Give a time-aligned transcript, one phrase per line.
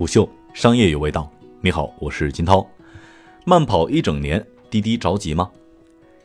[0.00, 1.30] 虎嗅商业有味道。
[1.60, 2.66] 你好，我是金涛。
[3.44, 5.50] 慢跑一整年，滴滴着急吗？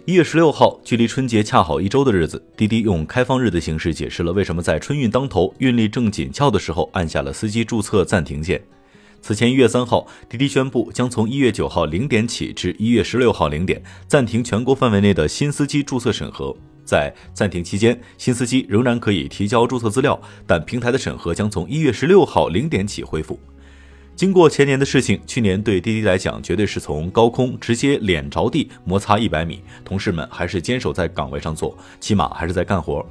[0.06, 8.64] 一月十六号，距离春节恰好一周的日子，滴滴用开放日的形式解释了为什么在春运当头、运力正紧俏的时候按下了司机注册暂停键。
[9.22, 16.56] 此前一月三号，滴滴宣布将从一月九号零点起至一月十六号零点暂停全国范围内的新司机注册审核。
[16.86, 23.38] 在暂停期间，新司机仍然可以提交注册资料，但平台的审核将从一月十六号零点起恢复。
[24.16, 33.06] 经过前年的事情，去年对滴滴来讲绝对是从高空直接脸着地摩擦一百米，同事们还是坚守在岗位上做，起码还是在干活。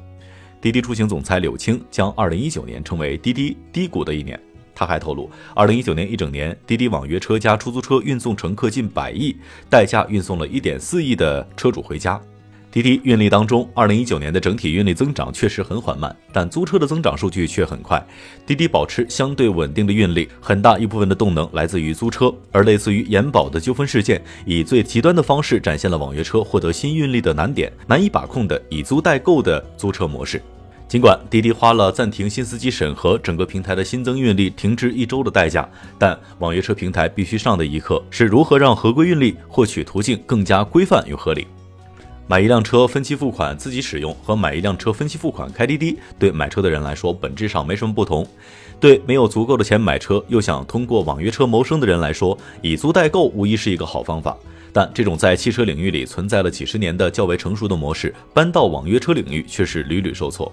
[0.63, 4.41] 滴滴出行总裁柳青将二零一九年称为滴滴低谷的一年。
[4.75, 9.37] 他还透露，二零一九年一整年，滴滴网约车加出租车运送乘客近百亿，
[9.69, 12.19] 代驾运送了一点四亿的车主回家。
[12.75, 18.05] 滴滴运力当中，二零一九年的整体运力增长确实很缓慢，但租车的增长数据却很快。
[18.45, 22.35] 滴滴保持相对稳定的运力，很大一部分的动能来自于租车。
[22.51, 30.43] 而类似于延保的纠纷事件，以最极端的方式展现了网约车获得新运力的难点，难以把控的以租代购的租车模式。
[30.89, 41.47] 尽管滴滴花了暂停新司机审核、整个平台的新增运力停滞一周的代价，但网约车平台必须上的一课是如何让合规运力获取途径更加规范与合理。
[42.27, 48.27] 买一辆车分期付款自己使用和买一辆车分期付款开滴滴，对买车的人来说本质上没什么不同。
[48.81, 54.35] 对没有足够的钱买车又想通过网约车谋生的人来说，以租代购无疑是一个好方法。
[54.73, 60.51] 但这种在汽车领域里存在了几十年的较为成熟的模式，搬到网约车领域却是屡屡受挫。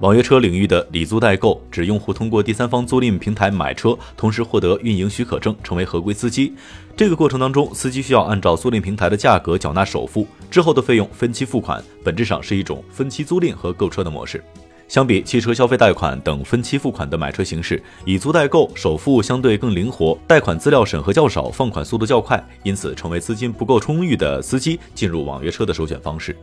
[0.00, 6.52] 网约车领域的理租代购，指用户通过第三方租赁平台买车，同时获得运营许可证，成为合规司机。
[6.94, 14.44] 这个过程当中，司机需要按照租赁平台的价格缴纳首付，之后的费用分期付款，本质上是一种分期租赁和购车的模式。
[14.86, 26.36] 相比汽车消费贷款等分期付款的买车形式，以租代购首付相对更灵活，贷款资料审核较少，放款速度较快，因此成为资金不够充裕的司机进入网约车的首选方式。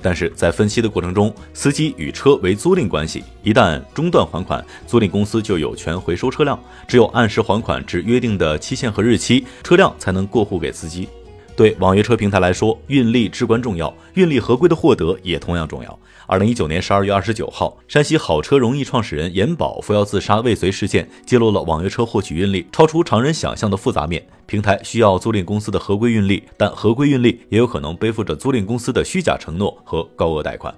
[0.00, 6.58] 但是在分析的过程中，司机与车为租赁关系，一旦中断还款，租赁公司就有权回收车辆。
[6.86, 11.08] 只有按时还款至约定的期限和日期，车辆才能过户给司机。
[11.58, 15.98] 对网约车平台来说，运力至关重要，运力合规的获得也同样重要。
[16.28, 24.24] 二零一九年十二月二十九号，山西好车容易创始人严宝服药自杀未遂事件，揭露了网约车获取运力超出常人想象的复杂面。
[24.46, 30.72] 平台需要租赁公司的合规运力，但合规运力也有可能背负着租赁公司的虚假承诺和高额贷款。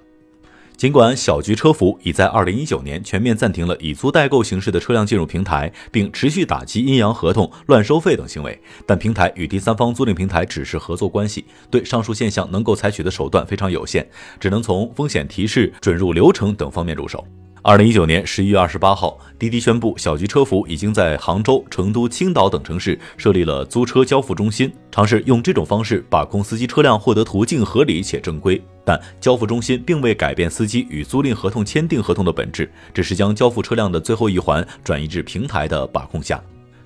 [0.75, 14.07] 尽管小桔车服已在二零一九年全面暂停了以租代购形式的车辆进入平台，并持续打击阴阳合同、乱收费等行为，但平台与第三方租赁平台只是合作关系，对上述现象能够采取的手段非常有限，
[14.39, 17.23] 只能从风险提示、准入流程等方面入手。
[17.63, 28.59] 二零一九年十一月二十八号，滴滴宣布，小桔车服已经在杭州、成都、青岛等城市设立了租车交付中心，尝试用这种方式把控司机车辆获得途径合理且正规。
[28.83, 36.41] 但交付中心并未改变司机与租赁合同签订合同的本质，只是将交付车辆的最后一环转移至平台的把控下。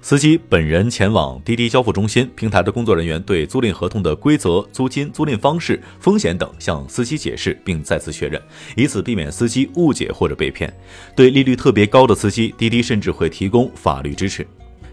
[0.08, 8.40] 司机本人前往滴滴交付中心，平台的工作人员对租赁合同的规则、租金、租赁方式、风险等向司机解释，并再次确认，
[8.76, 10.72] 以此避免司机误解或者被骗。
[11.16, 14.46] 对利率特别高的司机，滴滴甚至会提供法律支持。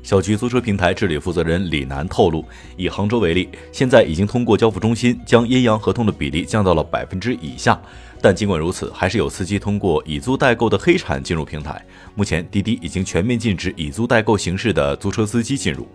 [0.02, 2.42] 小桔租车平台治理负责人李楠透露，
[2.78, 7.78] 以杭州为例，现在已经通过交付中心将阴阳合同的比例降到了百分之以下。
[8.22, 11.84] 但尽管如此，还是有司机通过以租代购的黑产进入平台。
[12.14, 15.88] 目前，滴滴已经全面禁止以租代购形式的租车司机进入。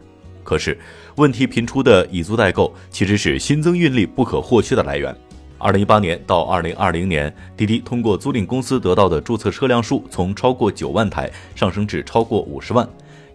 [0.43, 0.77] 可是，
[1.15, 5.15] 问题频出的以租代购其实是新增运力不可或缺的来源。
[5.57, 12.88] 二零一八年到二零二零年，滴滴通过租赁公司得到的注册车辆数从超过九万台上升至超过五十万。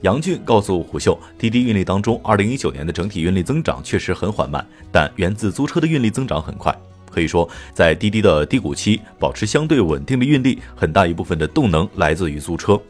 [0.02, 6.76] 杨俊告诉虎嗅，滴滴运力当中，二零一九年的整体运力增长确实很缓慢，但源自租车的运力增长很快。
[7.12, 12.80] 可以说，在滴滴的低谷期，保持相对稳定的运力，很大一部分的动能来自于租车。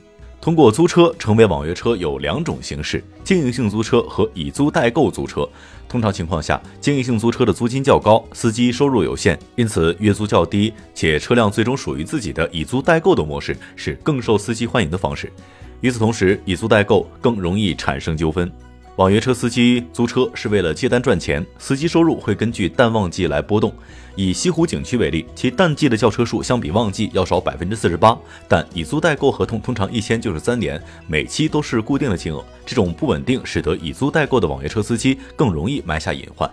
[0.41, 5.49] 通过租车成为网约车有两种形式：经营性租车和以租代购租车。
[5.89, 15.33] 通常情况下，经营性租车的租金较高，司机收入有限，因此月租较低，且车辆最终属于自己的以租代购的模式是更受司机欢迎的方式。
[15.81, 18.51] 与此同时，以租代购更容易产生纠纷。
[18.97, 23.73] 网约车司机租车是为了接单赚钱，司机收入会根据淡旺季来波动。
[24.17, 28.15] 以西湖景区为例，其淡季的叫车数相比旺季要少百分之四十八，
[28.47, 30.79] 但以租代购合同通常一签就是三年，
[31.09, 32.45] 每期都是固定的金额。
[32.67, 36.49] 这种不稳定使得以租代购的网约车司机更容易埋下隐患。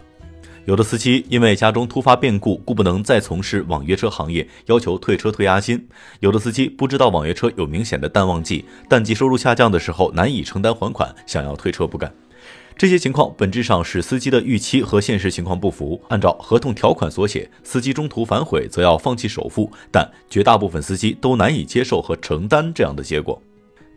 [0.63, 5.77] 有的司机因为家中突发变故，故不能再从事网约车行业，要求退车退押金；
[6.21, 12.09] 有的司机不知道网约车有明显的淡旺季，淡季收入下降的时候难以承担还款，想要退车不敢。
[12.79, 16.01] 这些情况本质上是司机的预期和现实情况不符。
[16.07, 23.41] 按照合同条款所写，司机中途反悔则要放弃首付，但绝大部分司机都难以接受和承担这样的结果。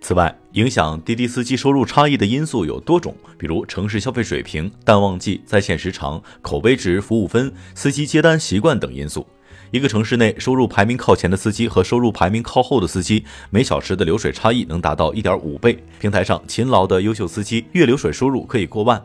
[0.00, 9.25] 此外，影响滴滴司机收入差异的因素有多种，比如城市消费水平、淡旺季、在线时长、口碑值、服务分、司机接单习惯等因素。
[9.72, 15.82] 一个城市内收入排名靠前的司机和收入排名靠后的司机，每小时的流水差异能达到一点五倍。
[15.98, 19.02] 平台上勤劳的优秀司机，月流水收入可以过万。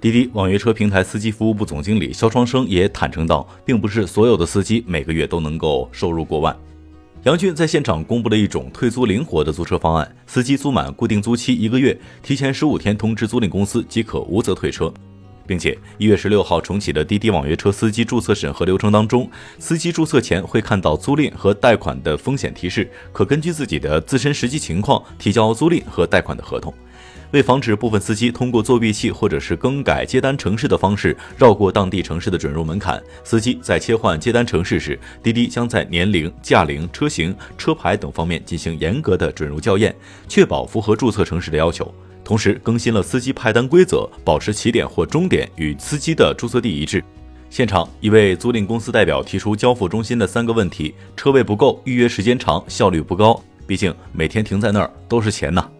[0.00, 6.56] 滴滴网约车平台司机服务部总经理肖双生也坦诚道，并不是所有的司机每个月都能够收入过万。
[7.24, 14.90] 杨俊在现场公布了一种退租灵活的租车方案，司机租满固定租期一个月，提前十五天通知租赁公司即可无责退车。
[15.46, 26.72] 并且一月十六号重启的滴滴网约车司机注册审核流程当中，司机注册前会看到租赁和贷款的风险提示，可根据自己的自身实际情况提交租赁和贷款的合同。
[27.32, 39.94] 为防止部分司机通过作弊器或者是更改接单城市的方式绕过当地城市的准入门槛，司机在切换接单城市时，滴滴将在年龄、驾龄、车型、车牌等方面进行严格的准入校验，
[40.28, 41.92] 确保符合注册城市的要求。
[42.26, 47.00] 同时更新了司机派单规则，保持起点或终点与司机的注册地一致。
[47.48, 53.40] 现场一位租赁公司代表提出交付中心的三个问题：车位不够，预约时间长，效率不高。
[53.64, 55.70] 毕竟每天停在那儿都是钱呐。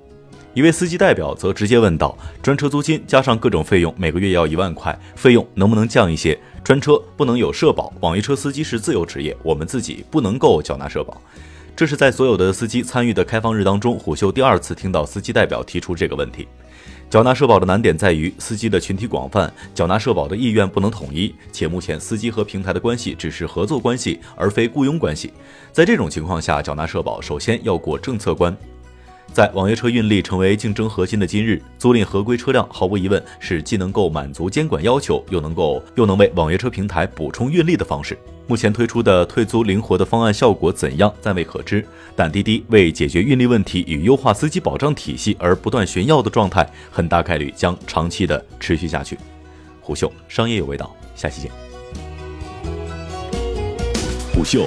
[0.55, 6.39] 一位司机代表则直接问道：专车租金加上各种费用，每个月要一万块，费用能不能降一些？
[6.63, 11.21] 专车不能有社保，网约车司机是自由职业，我们自己不能够缴纳社保。
[11.77, 16.49] 这是在所有的司机参与的开放日当中，虎嗅第二次听到司机代表提出这个问题。
[17.11, 25.35] 缴纳社保的难点在于司机的群体广泛，缴纳社保的意愿不能统一，且目前司机和平台的关系只是合作关系，而非雇佣关系。
[25.71, 28.57] 在这种情况下，缴纳社保首先要过政策关。
[29.33, 38.19] 在网约车运力成为竞争核心的今日，租赁合规车辆毫无疑问是既能够满足监管要求，又能够又能为网约车平台补充运力的方式。
[38.47, 41.85] 目前推出的退租灵活的方案效果怎样，暂未可知。
[42.15, 49.19] 但滴滴为解决运力问题与优化司机保障体系而不断寻药的状态，很大概率将长期的持续下去。
[49.83, 51.51] 虎嗅商业有味道，下期见。
[54.33, 54.67] 虎嗅。